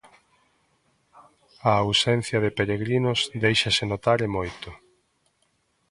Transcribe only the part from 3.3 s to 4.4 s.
déixase notar e